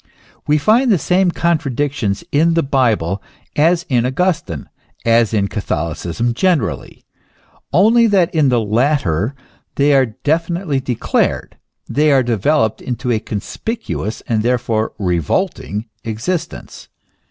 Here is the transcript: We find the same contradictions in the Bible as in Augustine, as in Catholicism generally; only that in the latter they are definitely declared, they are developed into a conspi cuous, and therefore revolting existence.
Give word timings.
We 0.47 0.57
find 0.57 0.91
the 0.91 0.97
same 0.97 1.29
contradictions 1.29 2.23
in 2.31 2.55
the 2.55 2.63
Bible 2.63 3.21
as 3.55 3.85
in 3.87 4.03
Augustine, 4.03 4.67
as 5.05 5.31
in 5.31 5.47
Catholicism 5.47 6.33
generally; 6.33 7.05
only 7.71 8.07
that 8.07 8.33
in 8.33 8.49
the 8.49 8.59
latter 8.59 9.35
they 9.75 9.93
are 9.93 10.07
definitely 10.07 10.79
declared, 10.79 11.55
they 11.87 12.11
are 12.11 12.23
developed 12.23 12.81
into 12.81 13.11
a 13.11 13.19
conspi 13.19 13.75
cuous, 13.79 14.23
and 14.27 14.41
therefore 14.41 14.93
revolting 14.97 15.85
existence. 16.03 16.87